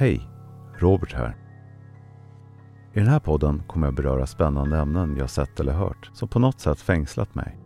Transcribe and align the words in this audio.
Hej! 0.00 0.28
Robert 0.78 1.12
här. 1.12 1.36
I 2.92 2.98
den 2.98 3.08
här 3.08 3.20
podden 3.20 3.62
kommer 3.66 3.86
jag 3.86 3.94
beröra 3.94 4.26
spännande 4.26 4.78
ämnen 4.78 5.16
jag 5.16 5.30
sett 5.30 5.60
eller 5.60 5.72
hört 5.72 6.10
som 6.12 6.28
på 6.28 6.38
något 6.38 6.60
sätt 6.60 6.80
fängslat 6.80 7.34
mig. 7.34 7.58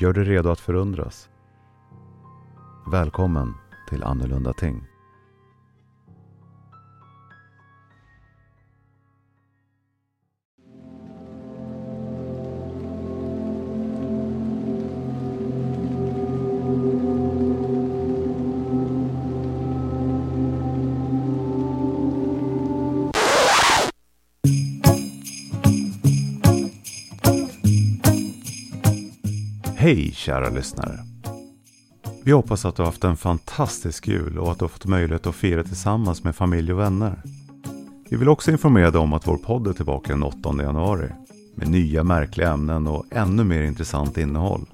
Gör 0.00 0.12
dig 0.12 0.24
redo 0.24 0.50
att 0.50 0.60
förundras. 0.60 1.28
Välkommen 2.92 3.54
till 3.88 4.02
Annorlunda 4.02 4.52
Ting. 4.52 4.84
Hej 29.86 30.12
kära 30.12 30.50
lyssnare! 30.50 30.98
Vi 32.24 32.32
hoppas 32.32 32.64
att 32.64 32.76
du 32.76 32.82
har 32.82 32.86
haft 32.86 33.04
en 33.04 33.16
fantastisk 33.16 34.08
jul 34.08 34.38
och 34.38 34.52
att 34.52 34.58
du 34.58 34.64
har 34.64 34.68
fått 34.68 34.86
möjlighet 34.86 35.26
att 35.26 35.34
fira 35.34 35.64
tillsammans 35.64 36.24
med 36.24 36.36
familj 36.36 36.72
och 36.72 36.78
vänner. 36.78 37.22
Vi 38.10 38.16
vill 38.16 38.28
också 38.28 38.50
informera 38.50 38.90
dig 38.90 39.00
om 39.00 39.12
att 39.12 39.26
vår 39.26 39.36
podd 39.36 39.66
är 39.66 39.72
tillbaka 39.72 40.12
den 40.12 40.22
8 40.22 40.54
januari 40.62 41.08
med 41.54 41.68
nya 41.68 42.04
märkliga 42.04 42.52
ämnen 42.52 42.86
och 42.86 43.04
ännu 43.10 43.44
mer 43.44 43.62
intressant 43.62 44.18
innehåll. 44.18 44.66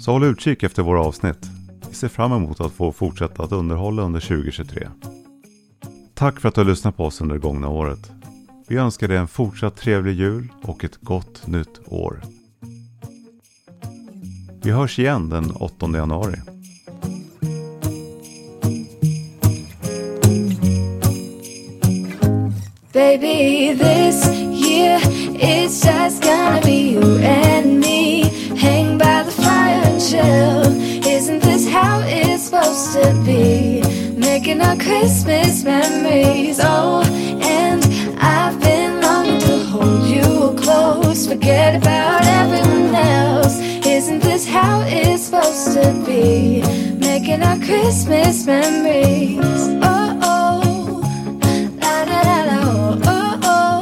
Så 0.00 0.12
håll 0.12 0.24
utkik 0.24 0.62
efter 0.62 0.82
våra 0.82 1.00
avsnitt. 1.00 1.46
Vi 1.88 1.94
ser 1.94 2.08
fram 2.08 2.32
emot 2.32 2.60
att 2.60 2.72
få 2.72 2.92
fortsätta 2.92 3.42
att 3.42 3.52
underhålla 3.52 4.02
under 4.02 4.20
2023. 4.20 4.88
Tack 6.14 6.40
för 6.40 6.48
att 6.48 6.54
du 6.54 6.60
har 6.60 6.68
lyssnat 6.68 6.96
på 6.96 7.04
oss 7.04 7.20
under 7.20 7.34
det 7.34 7.40
gångna 7.40 7.68
året. 7.68 8.12
Vi 8.68 8.76
önskar 8.76 9.08
dig 9.08 9.16
en 9.16 9.28
fortsatt 9.28 9.76
trevlig 9.76 10.14
jul 10.14 10.52
och 10.62 10.84
ett 10.84 10.96
gott 11.00 11.46
nytt 11.46 11.80
år. 11.86 12.20
Vi 14.64 14.70
hörs 14.70 14.98
igen 14.98 15.28
den 15.28 15.52
8 15.60 15.74
januari. 15.94 16.36
Baby, 22.92 23.74
this 23.78 24.26
year 24.52 25.00
it's 25.34 25.84
just 25.84 26.22
gonna 26.22 26.60
be 26.62 26.92
you 26.92 27.18
and 27.22 27.80
me. 27.80 28.24
Hang 28.56 28.98
by 28.98 29.24
the 29.24 29.30
fire 29.30 29.82
and 29.84 30.00
chill. 30.00 30.64
Isn't 31.16 31.42
this 31.42 31.68
how 31.68 32.00
it's 32.00 32.44
supposed 32.44 33.02
to 33.02 33.12
be? 33.26 33.82
Making 34.16 34.60
our 34.62 34.76
Christmas 34.76 35.64
memories. 35.64 36.60
Oh, 36.62 37.02
how 44.54 44.84
it's 44.86 45.24
supposed 45.24 45.72
to 45.74 45.86
be? 46.06 46.62
Making 46.98 47.42
our 47.42 47.58
Christmas 47.58 48.46
memories. 48.46 49.40
Oh, 49.82 50.18
oh. 50.22 51.00
La 51.82 52.04
da 52.10 52.20
da 52.28 52.40
da, 52.50 52.60
oh, 53.14 53.40
oh. 53.54 53.80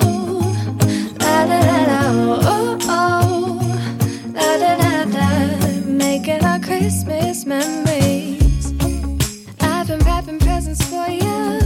La 1.20 1.38
da 1.50 1.58
da 1.68 1.80
da, 1.90 2.00
oh, 2.10 2.78
oh, 2.88 2.88
oh. 2.88 3.58
La 4.36 4.50
da 4.62 4.72
da 4.82 5.04
da, 5.16 5.28
making 5.86 6.42
our 6.42 6.58
Christmas 6.60 7.44
memories. 7.44 8.72
I've 9.60 9.88
been 9.88 10.00
wrapping 10.06 10.38
presents 10.38 10.82
for 10.88 11.06
you. 11.10 11.60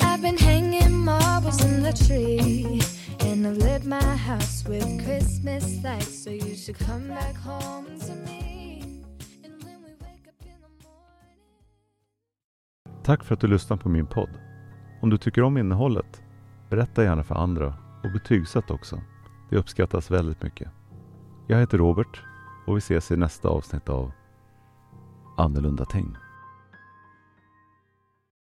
I've 0.00 0.22
been 0.22 0.38
hanging 0.38 0.94
marbles 0.96 1.62
in 1.62 1.82
the 1.82 1.92
tree. 1.92 2.80
And 3.44 3.56
I've 3.56 3.72
lit 3.72 3.84
my 3.84 4.16
house 4.16 4.68
with 4.68 5.04
Christmas 5.04 5.82
lights. 5.82 6.24
So 6.24 6.30
you 6.30 6.54
should 6.54 6.78
come 6.78 7.08
back 7.08 7.36
home 7.36 7.86
to 7.98 8.14
me. 8.14 8.82
Tack 13.04 13.24
för 13.24 13.34
att 13.34 13.40
du 13.40 13.46
lyssnar 13.46 13.76
på 13.76 13.88
min 13.88 14.06
podd. 14.06 14.28
Om 15.00 15.10
du 15.10 15.18
tycker 15.18 15.42
om 15.42 15.58
innehållet, 15.58 16.22
berätta 16.70 17.04
gärna 17.04 17.24
för 17.24 17.34
andra 17.34 17.74
och 18.04 18.12
betygsätt 18.12 18.70
också. 18.70 19.00
Det 19.50 19.56
uppskattas 19.56 20.10
väldigt 20.10 20.42
mycket. 20.42 20.68
Jag 21.46 21.58
heter 21.58 21.78
Robert 21.78 22.22
och 22.66 22.76
vi 22.76 22.78
ses 22.78 23.10
i 23.10 23.16
nästa 23.16 23.48
avsnitt 23.48 23.88
av 23.88 24.12
Annorlunda 25.36 25.84
tänk. 25.84 26.21